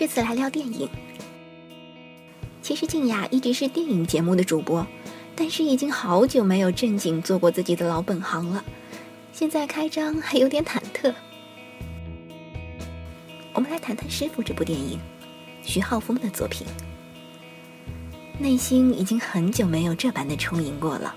[0.00, 0.88] 这次来聊电影。
[2.62, 4.86] 其实静雅一直是电影节目的主播，
[5.36, 8.64] 但是已经好久没有正经做过自己的老本行了，
[9.30, 11.12] 现在开张还有点忐忑。
[13.52, 14.98] 我们来谈谈《师傅》这部电影，
[15.62, 16.66] 徐浩峰的作品。
[18.38, 21.14] 内心已经很久没有这般的充盈过了。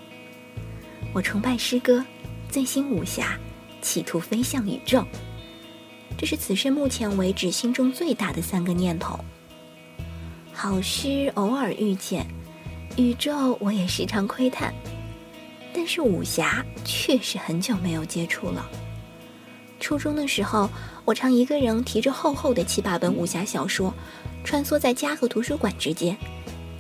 [1.13, 2.03] 我崇拜诗歌，
[2.49, 3.39] 醉心武侠，
[3.81, 5.05] 企图飞向宇宙。
[6.23, 9.19] 这是此生目前为止心中最大的三个念头。
[10.53, 12.25] 好诗偶尔遇见，
[12.95, 14.73] 宇宙我也时常窥探，
[15.73, 18.65] 但是武侠确实很久没有接触了。
[19.81, 20.69] 初中的时候，
[21.03, 23.93] 我常一个人提着厚厚的七八本武侠小说，
[24.45, 26.15] 穿梭在家和图书馆之间，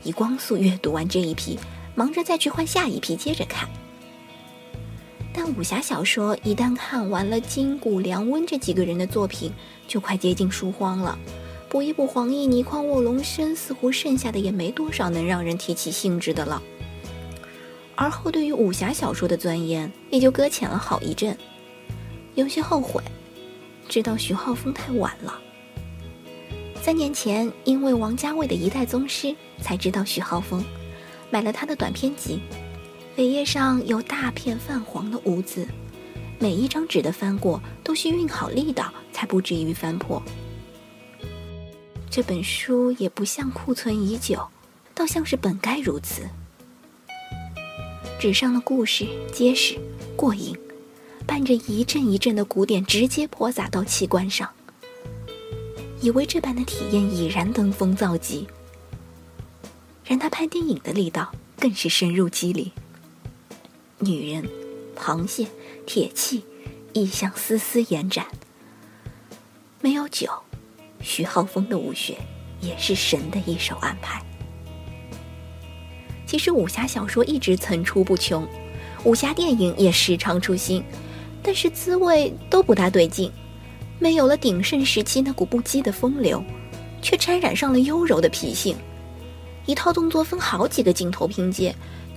[0.03, 1.59] 以光速阅读完这一批，
[1.95, 3.67] 忙着再去换下一批接着看。
[5.33, 9.51] 但武侠小说一旦看完了金谷良温这几个人的作品，
[9.87, 11.17] 就快接近书荒了。
[11.67, 16.61] 补一补黄奕、倪匡、卧龙生，似乎剩下的也没多少能让人提起兴致的了。
[17.95, 21.35] 而后对于武侠小说的钻研，也就搁浅了好一阵，
[22.35, 23.01] 有些后悔，
[23.89, 25.39] 知道徐浩峰太晚了。
[26.79, 30.63] 三年前，因为王家卫的一代宗师，才知道徐浩峰，
[31.31, 32.39] 买了他的短篇集。
[33.15, 35.67] 扉页上有大片泛黄的污渍，
[36.39, 40.21] 每一张纸的翻过都需运好力道，才不至于翻破。
[42.09, 44.47] 这本书也不像库存已久，
[44.95, 46.27] 倒像是本该如此。
[48.19, 49.77] 纸上的故事结实
[50.15, 50.57] 过瘾，
[51.27, 54.49] 伴着一阵一阵的鼓点，直接泼洒到器官上。
[56.01, 58.47] 以为这般的体验已然登峰造极，
[60.03, 62.71] 然他拍电影的力道更是深入肌理。
[64.03, 64.47] 女人、
[64.97, 65.47] 螃蟹、
[65.85, 66.43] 铁器，
[66.91, 68.25] 意象丝丝延展。
[69.79, 70.29] 没有酒，
[71.01, 72.17] 徐浩峰的武学
[72.59, 74.21] 也是神的一手安排。
[76.25, 78.47] 其实武侠小说一直层出不穷，
[79.03, 80.83] 武侠电影也时常出新，
[81.41, 83.31] 但是滋味都不大对劲。
[83.99, 86.43] 没有了鼎盛时期那股不羁的风流，
[87.01, 88.75] 却沾染上了优柔的脾性。
[89.65, 91.73] 一套动作分好几个镜头拼接。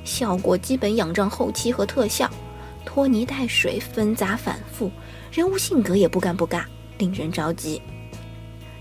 [0.06, 2.31] 效果基本仰仗后期和特效，
[2.84, 4.91] 拖泥带水，纷杂反复，
[5.33, 6.65] 人物性格也不尴不尬，
[6.97, 7.83] 令人着急。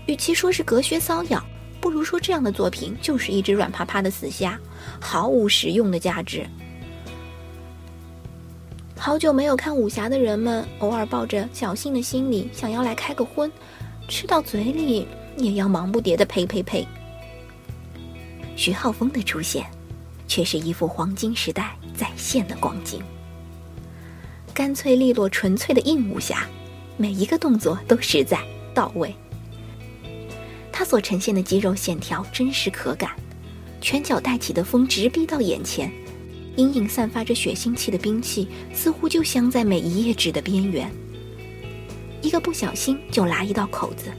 [0.06, 1.44] 与其说是隔靴搔痒，
[1.80, 4.58] 不如说这样的作品就是一只软趴趴的死虾，
[5.00, 6.46] 毫无实用的价值。
[8.96, 13.50] 好久没有看武侠的人们，偶尔抱着侥幸的心理，想要来开个荤，
[14.08, 16.86] 吃到嘴里也要忙不迭的呸呸呸。
[18.54, 19.66] 徐浩峰的出现。
[20.28, 23.00] 却是一幅黄金时代再现的光景，
[24.52, 26.46] 干脆利落、纯粹的硬武侠，
[26.96, 28.38] 每一个动作都实在
[28.74, 29.14] 到位。
[30.72, 33.10] 他所呈现的肌肉线条真实可感，
[33.80, 35.90] 拳脚带起的风直逼到眼前，
[36.56, 40.90] 隐隐散发着血腥气的兵器似乎就镶在每一页纸的边缘，
[42.20, 44.10] 一个不小心就拉一道口子。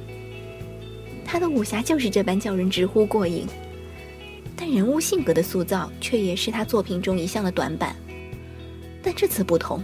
[1.23, 3.46] 他的武侠就是这般叫人直呼过瘾。
[4.59, 7.95] 但人物性格的塑造却也是他作品中一项的短板。
[9.03, 9.79] 但这次不同，《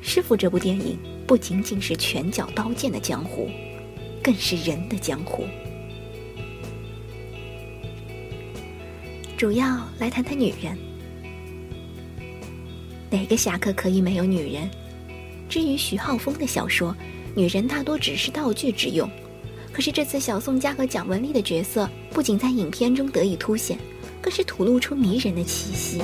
[0.00, 3.50] 师傅》这部电影不仅仅是拳脚刀剑的江湖，
[4.22, 5.44] 更是人的江湖。
[9.36, 10.78] 主要来谈谈女人，
[13.10, 14.70] 哪个侠客可以没有女人？
[15.48, 16.96] 至于徐浩峰的小说，
[17.34, 19.10] 女人大多只是道具之用。
[19.72, 23.76] 可是这次小宋佳和蒋雯丽的角色不仅在影片中得以凸显。
[24.24, 26.02] 更是吐露出迷人的气息。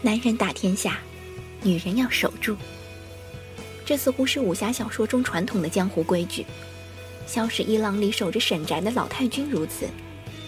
[0.00, 0.98] 男人打天下，
[1.60, 2.56] 女人要守住。
[3.84, 6.46] 这似乎是武侠小说中传统的江湖规矩。
[7.26, 9.88] 萧十一郎里守着沈宅的老太君如此，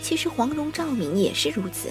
[0.00, 1.90] 其实黄蓉、赵敏也是如此，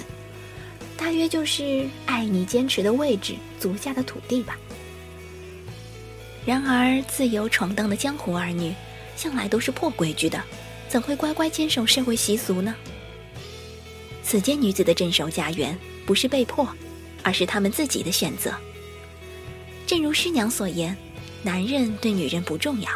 [0.95, 4.57] 大约就是爱你坚持的位置、足下的土地吧。
[6.45, 8.74] 然而，自由闯荡的江湖儿女，
[9.18, 10.42] 向来都是破规矩的，
[10.88, 12.74] 怎会乖乖坚守社会习俗呢？
[14.24, 16.68] 此间女子的镇守家园，不是被迫，
[17.24, 18.54] 而是他们自己的选择。
[19.86, 20.95] 正如师娘所言，
[21.44, 22.90] 男人对女人不重要。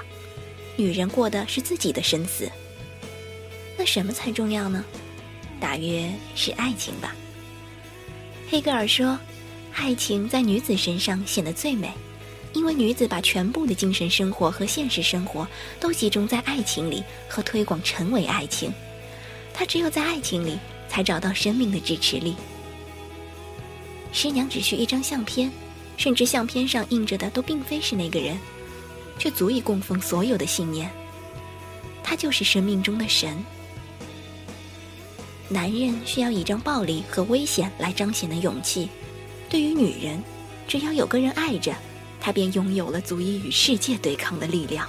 [0.82, 2.52] 女人过的是自己的生死，
[3.78, 4.84] 那什么才重要呢？
[5.60, 7.16] 大约是爱情吧。
[8.50, 9.16] 黑格尔说，
[9.76, 11.92] 爱情在女子身上显得最美，
[12.54, 15.48] 因为女子把全部的精神生活和现实生活
[15.80, 18.74] 都集中在爱情里和推广成为爱情，
[19.54, 20.58] 她只有在爱情里
[20.90, 22.36] 才找到生命的支持力。
[24.12, 25.52] 师娘只需一张相片，
[25.96, 28.36] 甚至相片上印着的都并非是那个人，
[29.22, 30.90] 却足以供奉所有的信念。
[32.02, 33.38] 他就是生命中的神。
[35.48, 38.90] 男人需要倚仗暴力和危险来彰显的勇气，
[39.48, 40.24] 对于女人，
[40.68, 41.72] 只要有个人爱着。
[42.20, 44.88] 他便拥有了足以与世界对抗的力量。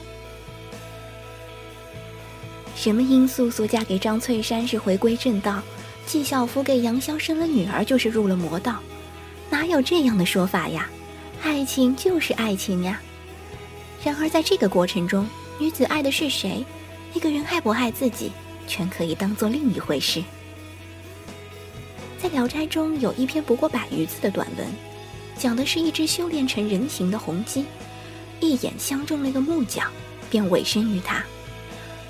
[2.75, 5.62] 什么殷素素嫁给张翠山是回归正道，
[6.06, 8.81] 纪晓芙给杨逍生了女儿就是入了魔道？
[9.50, 10.88] 哪有这样的说法呀？
[11.43, 13.00] 爱情就是爱情呀。
[14.04, 15.28] 然而在这个过程中，
[15.58, 16.64] 女子爱的是谁，
[17.14, 18.32] 那个人爱不爱自己，
[18.66, 20.22] 全可以当做另一回事。
[22.20, 24.66] 在《聊斋》中有一篇不过百余字的短文。
[25.38, 27.64] 讲的是一只修炼成人形的红鸡，
[28.38, 29.90] 一眼相中了一个木匠，
[30.31, 31.25] 便委身于他。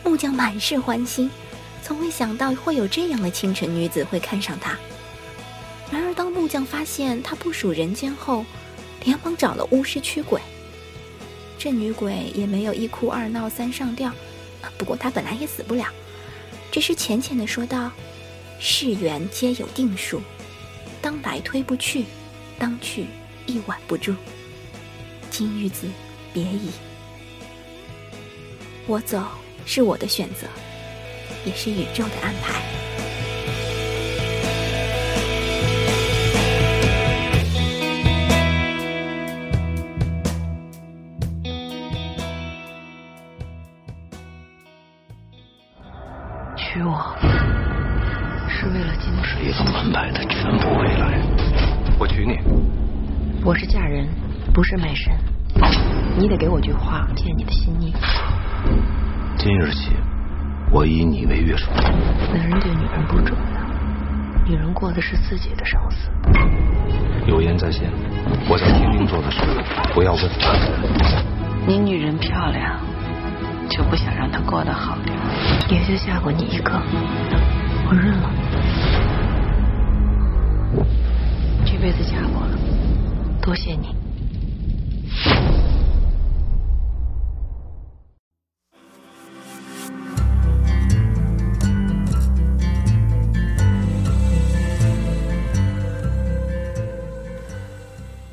[0.05, 1.31] 木匠满是欢心，
[1.83, 4.77] 从未想到会有这样的清纯女子会看上他。
[5.91, 8.45] 然而，当木匠发现他不属人间后，
[9.05, 10.39] 连忙找了巫师驱鬼。
[11.63, 14.13] 这女鬼也没有一哭二闹三上吊，
[14.77, 15.87] 不过她本来也死不了，
[16.73, 17.93] 只是浅浅的说道
[18.59, 20.21] ：“世缘皆有定数，
[21.01, 22.05] 当来推不去。”
[22.59, 23.07] 当去
[23.47, 24.13] 一挽不住，
[25.31, 25.87] 金玉子，
[26.33, 26.71] 别矣。
[28.89, 29.23] 我走
[29.65, 30.49] 是我的选择，
[31.45, 32.82] 也是宇宙的安排。
[54.53, 55.13] 不是卖身。
[56.19, 57.95] 你得给我句话，见你的心意。
[59.39, 59.93] 今日起，
[60.71, 61.71] 我以你为约束。
[62.33, 66.11] 男人对女人不重要，女人过的是自己的生死。
[67.27, 67.91] 有言在先，
[68.47, 69.41] 我在天命做的事，
[69.95, 70.23] 不要问。
[71.67, 72.79] 你女人漂亮，
[73.71, 75.17] 就不想让她过得好点？
[75.71, 76.73] 也就嫁过你一个，
[77.89, 78.31] 我认了。
[81.65, 82.59] 这辈子嫁过了，
[83.41, 83.97] 多谢你。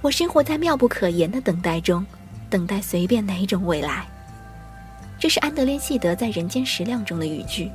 [0.02, 2.06] 我生活在妙不可言的等待中，
[2.50, 4.08] 等待随便哪种未来。
[5.20, 7.70] 这是安德烈·纪德在《人间食量》中的语句，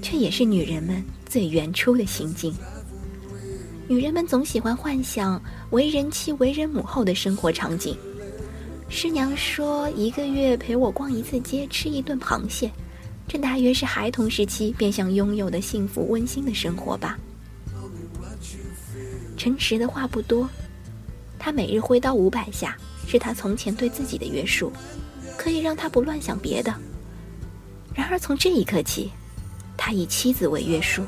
[0.00, 2.54] 却也是女人们最原初的心境。
[3.88, 7.96] 女人们总喜欢幻想为人妻、为人母后的生活场景。
[8.88, 12.70] 师娘说：“一个月陪我逛一次街，吃一顿螃蟹，
[13.26, 17.18] 这大约是孩童时期便想拥有的幸福温馨的生活吧。”
[19.36, 20.48] 诚实的话不多，
[21.48, 24.70] 他每日挥刀五百下，是他从前对自己的约束，
[25.38, 26.70] 可以让他不乱想别的。
[27.94, 29.10] 然而从这一刻起，
[29.74, 31.02] 他以妻子为约束。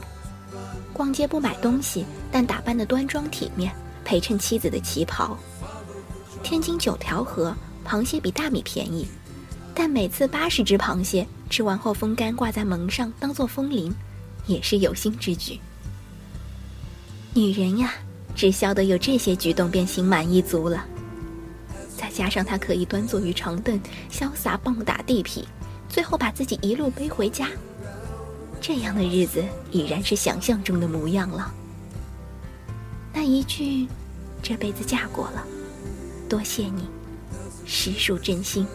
[0.94, 3.70] 逛街不买东西，但打扮的端庄体面，
[4.02, 5.36] 陪衬妻子的旗袍。
[6.42, 7.54] 天津九条河
[7.86, 9.06] 螃蟹比大米便宜，
[9.74, 13.94] 但每次八十只螃蟹吃完后风干挂在门上当做风铃，
[14.46, 15.60] 也是有心之举。
[17.34, 17.92] 女人呀，
[18.34, 20.84] 只晓得有这些举动便心满意足了。
[21.96, 23.78] 再加上他可以端坐于长凳，
[24.10, 25.44] 潇洒棒打地痞，
[25.88, 27.48] 最后把自己一路背回家。
[28.60, 31.52] 这样的日子已然是想象中的模样了。
[33.12, 33.86] 那一句
[34.42, 35.44] “这辈子嫁过了，
[36.28, 36.84] 多谢你”，
[37.66, 38.66] 实属真心。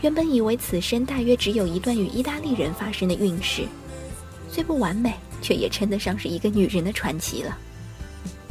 [0.00, 3.66] 原本以为此生大约只有一段与意大利人发生的运势，
[4.48, 7.56] 虽不完美，却也称得上是一个女人的传奇了。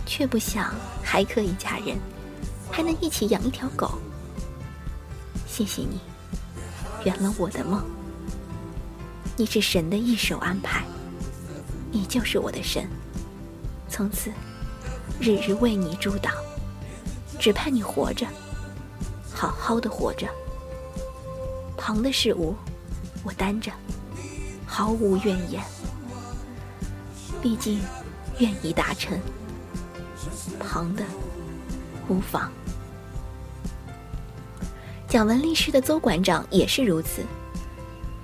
[0.05, 1.97] 却不想还可以嫁人，
[2.71, 3.99] 还能一起养一条狗。
[5.45, 5.99] 谢谢你，
[7.03, 7.83] 圆了我的梦。
[9.35, 10.85] 你是神的一手安排，
[11.91, 12.87] 你就是我的神。
[13.89, 14.31] 从此，
[15.19, 16.31] 日日为你主导，
[17.37, 18.25] 只盼你活着，
[19.33, 20.27] 好好的活着。
[21.75, 22.55] 旁的事物，
[23.23, 23.71] 我担着，
[24.65, 25.61] 毫无怨言。
[27.41, 27.79] 毕竟，
[28.39, 29.19] 愿意达成，
[30.59, 31.03] 旁的
[32.07, 32.51] 无妨。
[35.07, 37.23] 讲文历史的邹馆长也是如此。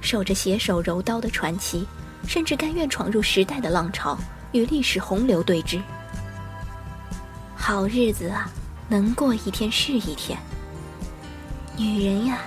[0.02, 1.88] 守着携手柔刀的传奇，
[2.28, 4.18] 甚至甘愿闯入时代的浪潮，
[4.52, 5.82] 与历史洪流对峙。
[7.56, 8.50] 好日子啊，
[8.90, 10.38] 能过一天是一天。
[11.78, 12.40] 女人呀，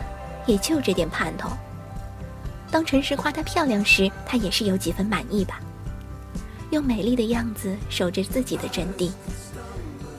[0.46, 1.48] 也就这点盼头。
[2.70, 5.58] 当陈实夸她漂亮时，她也是有几分满意吧。
[6.76, 9.10] 用美丽的样子守着自己的阵地，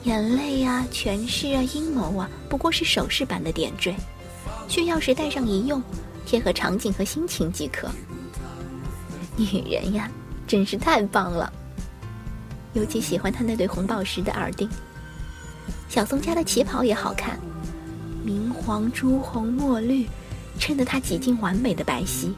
[0.02, 3.94] 眼泪啊、权势啊、阴谋啊，不过是手势般的点缀，
[4.66, 5.80] 需要时带上一用，
[6.26, 7.88] 贴合场景和心情即可。
[9.36, 10.10] 女人呀，
[10.48, 11.52] 真是太棒了。
[12.72, 14.68] 尤其喜欢她那对红宝石的耳钉。
[15.88, 17.38] 小松家的旗袍也好看，
[18.24, 20.08] 明黄、朱红、墨绿，
[20.58, 22.32] 衬得她几近完美的白皙。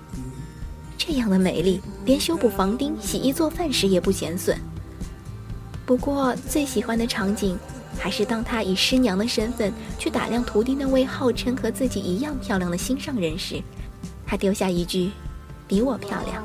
[1.02, 4.54] 这样的美丽，连修补房丁、洗衣做饭时也不减损。
[5.87, 7.59] 不过最喜欢的场景，
[7.99, 13.62] 还是当她以师娘的身份去打量徒弟那位号称和自己一样漂亮的心上人时，
[14.26, 15.11] 她丢下一句
[15.66, 16.45] ：“比我漂亮。”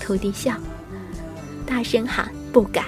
[0.00, 0.58] 徒弟笑，
[1.64, 2.84] 大声喊：“不敢！”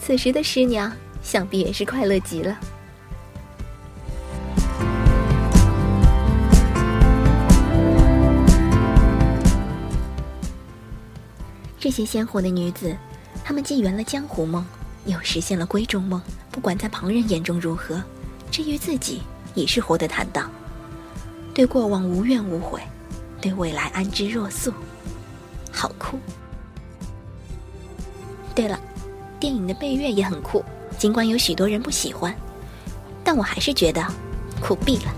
[0.00, 0.90] 此时的师娘
[1.20, 2.56] 想必也是快乐极了。
[11.90, 12.96] 这些鲜活的女子，
[13.42, 14.64] 她们既圆了江湖梦，
[15.06, 16.22] 又实现了闺中梦。
[16.48, 18.00] 不管在旁人眼中如何，
[18.48, 19.22] 至于自己，
[19.56, 20.48] 已是活得坦荡，
[21.52, 22.80] 对过往无怨无悔，
[23.40, 24.72] 对未来安之若素。
[25.72, 26.16] 好酷！
[28.54, 28.78] 对了，
[29.40, 30.64] 电影的背乐也很酷，
[30.96, 32.32] 尽管有许多人不喜欢，
[33.24, 34.00] 但我还是觉得
[34.60, 35.12] 酷毙了。